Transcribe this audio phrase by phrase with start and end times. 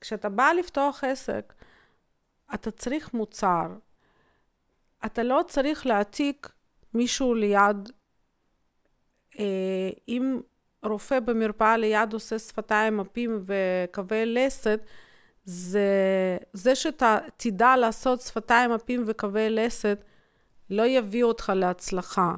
[0.00, 1.52] כשאתה בא לפתוח עסק,
[2.54, 3.66] אתה צריך מוצר.
[5.06, 6.48] אתה לא צריך להעתיק
[6.94, 7.90] מישהו ליד.
[9.38, 10.40] אה, אם
[10.82, 14.80] רופא במרפאה ליד עושה שפתיים, מפים וקווי לסת,
[15.44, 15.88] זה,
[16.52, 20.04] זה שאתה תדע לעשות שפתיים, מפים וקווי לסת,
[20.70, 22.34] לא יביא אותך להצלחה.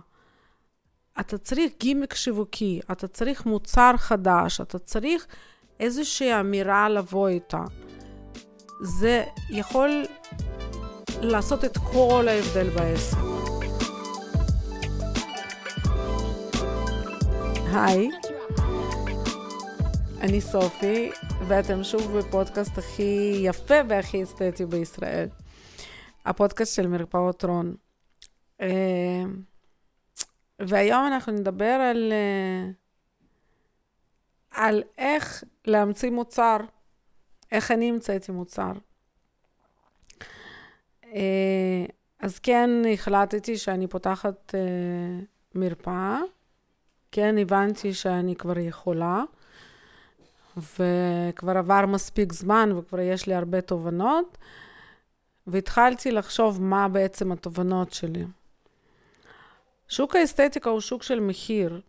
[1.20, 5.27] אתה צריך גימיק שיווקי, אתה צריך מוצר חדש, אתה צריך
[5.80, 7.64] איזושהי אמירה לבוא איתה.
[8.82, 10.05] זה יכול
[11.22, 13.16] לעשות את כל ההבדל בעסק.
[17.74, 18.10] היי,
[20.20, 21.10] אני סופי,
[21.48, 25.28] ואתם שוב בפודקאסט הכי יפה והכי אסתטי בישראל.
[26.27, 27.74] הפודקאסט של מרפאות רון.
[28.60, 29.22] אה,
[30.58, 32.70] והיום אנחנו נדבר על, אה,
[34.50, 36.56] על איך להמציא מוצר,
[37.52, 38.72] איך אני המצאתי מוצר.
[41.04, 41.84] אה,
[42.20, 44.55] אז כן החלטתי שאני פותחת
[45.55, 46.19] מרפאה,
[47.12, 49.22] כן הבנתי שאני כבר יכולה,
[50.56, 54.38] וכבר עבר מספיק זמן וכבר יש לי הרבה תובנות,
[55.47, 58.25] והתחלתי לחשוב מה בעצם התובנות שלי.
[59.88, 61.80] שוק האסתטיקה הוא שוק של מחיר,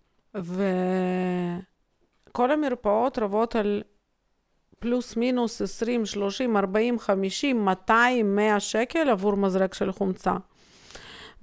[2.32, 3.84] וכל המרפאות רבות על
[4.80, 10.34] פלוס מינוס 20, 30, 40, 50, 200, 100 שקל עבור מזרק של חומצה.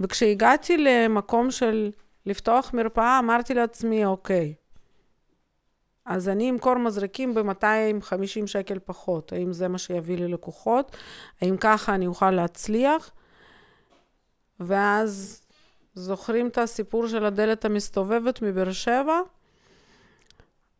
[0.00, 1.90] וכשהגעתי למקום של
[2.26, 4.54] לפתוח מרפאה, אמרתי לעצמי, אוקיי,
[6.04, 9.32] אז אני אמכור מזרקים ב-250 שקל פחות.
[9.32, 10.96] האם זה מה שיביא לי לקוחות?
[11.40, 13.10] האם ככה אני אוכל להצליח?
[14.60, 15.42] ואז
[15.94, 19.20] זוכרים את הסיפור של הדלת המסתובבת מבאר שבע?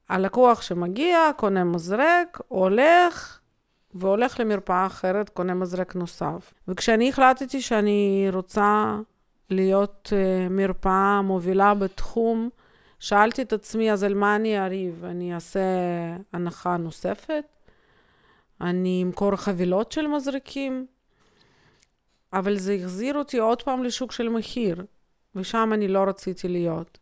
[0.09, 3.39] הלקוח שמגיע, קונה מזרק, הולך,
[3.95, 6.55] והולך למרפאה אחרת, קונה מזרק נוסף.
[6.69, 8.97] וכשאני החלטתי שאני רוצה
[9.51, 12.49] להיות uh, מרפאה מובילה בתחום,
[12.99, 15.05] שאלתי את עצמי, אז על מה אני אריב?
[15.05, 15.61] אני אעשה
[16.33, 17.45] הנחה נוספת?
[18.61, 20.87] אני אמכור חבילות של מזרקים?
[22.33, 24.85] אבל זה החזיר אותי עוד פעם לשוק של מחיר.
[25.35, 26.99] ושם אני לא רציתי להיות.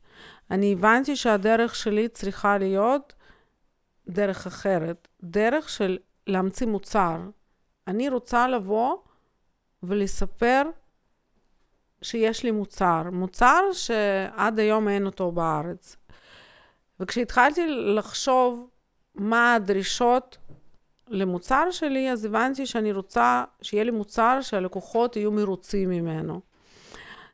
[0.51, 3.15] אני הבנתי שהדרך שלי צריכה להיות
[4.09, 7.17] דרך אחרת, דרך של להמציא מוצר.
[7.87, 8.97] אני רוצה לבוא
[9.83, 10.63] ולספר
[12.03, 15.97] שיש לי מוצר, מוצר שעד היום אין אותו בארץ.
[17.01, 18.69] וכשהתחלתי לחשוב
[19.15, 20.39] מה הדרישות
[21.09, 26.41] למוצר שלי, אז הבנתי שאני רוצה שיהיה לי מוצר שהלקוחות יהיו מרוצים ממנו.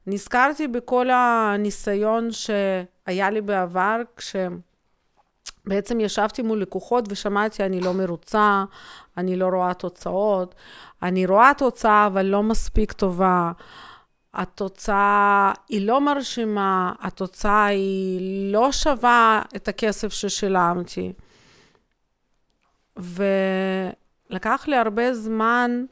[0.07, 8.65] נזכרתי בכל הניסיון שהיה לי בעבר, כשבעצם ישבתי מול לקוחות ושמעתי, אני לא מרוצה,
[9.17, 10.55] אני לא רואה תוצאות,
[11.03, 13.53] אני רואה תוצאה, אבל לא מספיק טובה.
[14.35, 21.13] התוצאה היא לא מרשימה, התוצאה היא לא שווה את הכסף ששילמתי.
[22.97, 25.85] ולקח לי הרבה זמן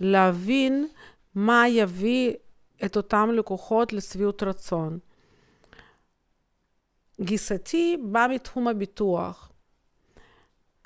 [0.00, 0.88] להבין
[1.34, 2.32] מה יביא
[2.84, 4.98] את אותם לקוחות לשביעות רצון.
[7.20, 9.52] גיסתי באה מתחום הביטוח,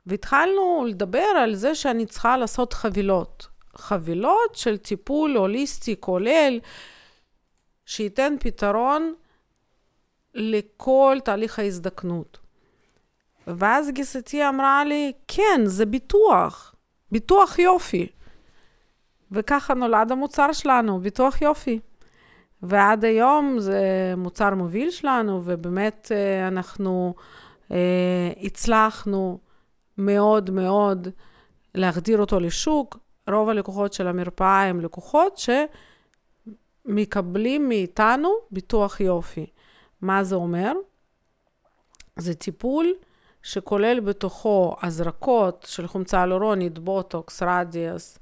[0.07, 3.49] והתחלנו לדבר על זה שאני צריכה לעשות חבילות.
[3.77, 6.61] חבילות של טיפול הוליסטי כולל,
[7.87, 9.15] שייתן פתרון
[10.35, 12.39] לכל תהליך ההזדקנות.
[13.47, 16.75] ואז גיסתי אמרה לי, כן, זה ביטוח,
[17.13, 18.07] ביטוח יופי.
[19.33, 21.81] וככה נולד המוצר שלנו, ביטוח יופי.
[22.63, 27.15] ועד היום זה מוצר מוביל שלנו, ובאמת אה, אנחנו
[27.73, 29.39] אה, הצלחנו
[29.99, 31.09] מאוד מאוד
[31.75, 32.99] להחדיר אותו לשוק.
[33.31, 35.41] רוב הלקוחות של המרפאה הם לקוחות
[36.87, 39.47] שמקבלים מאיתנו ביטוח יופי.
[40.01, 40.73] מה זה אומר?
[42.17, 42.93] זה טיפול
[43.43, 48.19] שכולל בתוכו הזרקות של חומצה הלורונית, בוטוקס, רדיאס,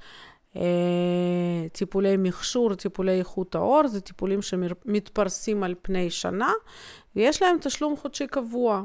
[1.72, 6.52] טיפולי מכשור, טיפולי איכות העור, זה טיפולים שמתפרסים על פני שנה,
[7.16, 8.82] ויש להם תשלום חודשי קבוע.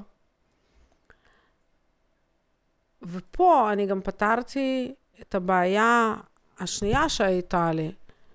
[3.01, 6.16] ופה אני גם פתרתי את הבעיה
[6.60, 7.92] השנייה שהייתה לי,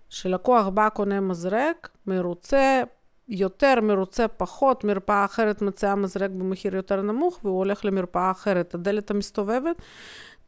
[0.08, 2.82] שלקוח בא, קונה מזרק, מרוצה,
[3.28, 8.75] יותר מרוצה פחות, מרפאה אחרת מציעה מזרק במחיר יותר נמוך, והוא הולך למרפאה אחרת.
[8.75, 9.82] הדלת המסתובבת,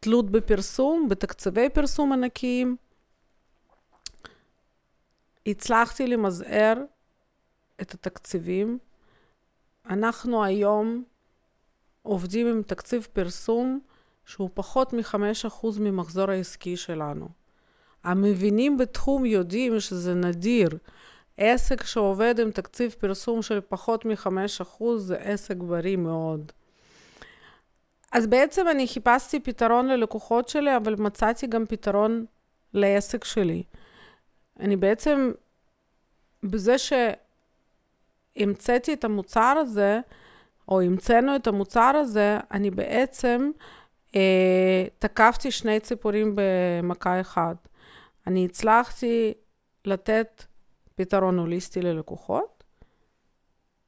[0.07, 2.77] תלות בפרסום, בתקציבי פרסום ענקיים.
[5.47, 6.75] הצלחתי למזער
[7.81, 8.79] את התקציבים.
[9.91, 11.05] אנחנו היום
[12.03, 13.81] עובדים עם תקציב פרסום
[14.25, 17.29] שהוא פחות מ-5% ממחזור העסקי שלנו.
[18.05, 20.69] המבינים בתחום יודעים שזה נדיר.
[21.37, 26.53] עסק שעובד עם תקציב פרסום של פחות מ-5% זה עסק בריא מאוד.
[28.17, 32.25] אז בעצם אני חיפשתי פתרון ללקוחות שלי, אבל מצאתי גם פתרון
[32.75, 33.63] לעסק שלי.
[34.61, 35.33] אני בעצם,
[36.43, 36.77] בזה
[38.39, 40.01] שהמצאתי את המוצר הזה,
[40.69, 43.51] או המצאנו את המוצר הזה, אני בעצם
[44.15, 47.69] אה, תקפתי שני ציפורים במכה אחת.
[48.27, 49.35] אני הצלחתי
[49.85, 50.45] לתת
[50.95, 52.56] פתרון הוליסטי ללקוחות,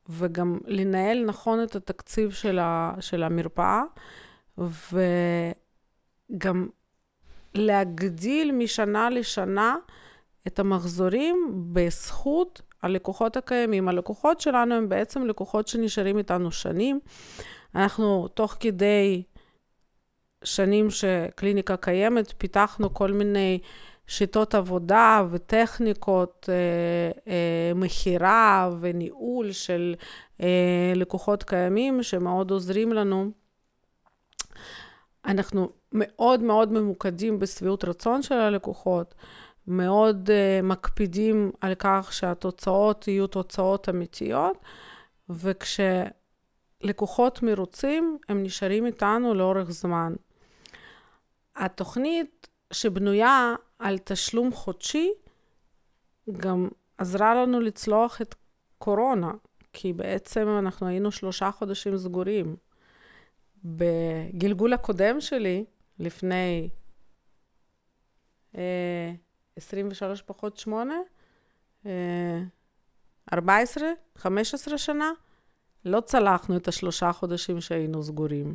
[0.08, 3.82] וגם לנהל נכון את התקציב של, ה, של המרפאה,
[4.58, 6.68] וגם
[7.54, 9.76] להגדיל משנה לשנה
[10.46, 13.88] את המחזורים בזכות הלקוחות הקיימים.
[13.88, 17.00] הלקוחות שלנו הם בעצם לקוחות שנשארים איתנו שנים.
[17.74, 19.22] אנחנו תוך כדי
[20.44, 23.58] שנים שקליניקה קיימת, פיתחנו כל מיני
[24.08, 26.54] שיטות עבודה וטכניקות, אה,
[27.32, 29.94] אה, מכירה וניהול של
[30.40, 33.30] אה, לקוחות קיימים שמאוד עוזרים לנו.
[35.24, 39.14] אנחנו מאוד מאוד ממוקדים בשביעות רצון של הלקוחות,
[39.66, 40.30] מאוד
[40.62, 44.56] מקפידים על כך שהתוצאות יהיו תוצאות אמיתיות,
[45.30, 46.12] וכשלקוחות
[47.42, 50.14] מרוצים, הם נשארים איתנו לאורך זמן.
[51.56, 55.12] התוכנית שבנויה על תשלום חודשי,
[56.32, 58.34] גם עזרה לנו לצלוח את
[58.78, 59.30] קורונה,
[59.72, 62.56] כי בעצם אנחנו היינו שלושה חודשים סגורים.
[63.64, 65.64] בגלגול הקודם שלי,
[65.98, 66.68] לפני
[68.56, 69.12] אה,
[69.56, 70.94] 23 פחות 8,
[71.86, 72.42] אה,
[73.32, 75.10] 14, 15 שנה,
[75.84, 78.54] לא צלחנו את השלושה חודשים שהיינו סגורים.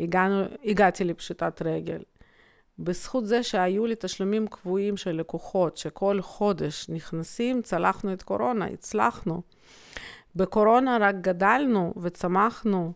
[0.00, 2.02] הגענו, הגעתי לפשיטת רגל.
[2.78, 9.42] בזכות זה שהיו לי תשלומים קבועים של לקוחות, שכל חודש נכנסים, צלחנו את קורונה, הצלחנו.
[10.36, 12.92] בקורונה רק גדלנו וצמחנו,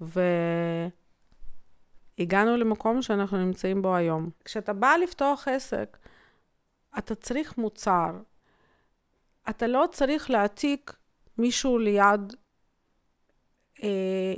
[0.00, 0.90] והגענו
[2.56, 4.30] למקום שאנחנו נמצאים בו היום.
[4.44, 5.96] כשאתה בא לפתוח עסק,
[6.98, 8.10] אתה צריך מוצר.
[9.50, 10.96] אתה לא צריך להעתיק
[11.38, 12.32] מישהו ליד,
[13.82, 14.34] אה,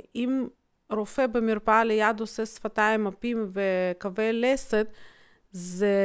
[0.89, 4.87] רופא במרפאה ליד עושה שפתיים, מפים וקווי לסת,
[5.51, 5.95] זה,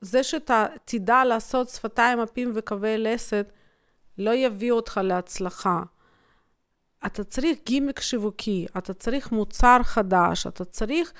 [0.00, 3.52] זה שאתה תדע לעשות שפתיים, מפים וקווי לסת,
[4.18, 5.82] לא יביא אותך להצלחה.
[7.06, 11.12] אתה צריך גימיק שיווקי, אתה צריך מוצר חדש, אתה צריך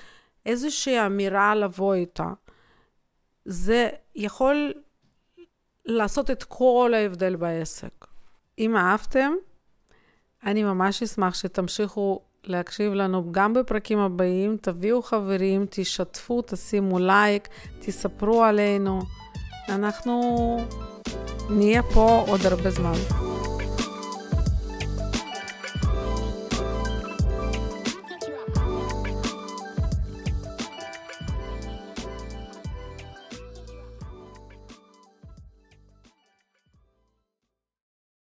[0.46, 2.28] איזושהי אמירה לבוא איתה.
[3.44, 4.72] זה יכול
[5.84, 8.06] לעשות את כל ההבדל בעסק.
[8.58, 9.32] אם אהבתם,
[10.44, 14.56] אני ממש אשמח שתמשיכו להקשיב לנו גם בפרקים הבאים.
[14.60, 17.48] תביאו חברים, תשתפו, תשימו לייק,
[17.80, 19.00] תספרו עלינו.
[19.68, 20.56] אנחנו
[21.50, 23.29] נהיה פה עוד הרבה זמן.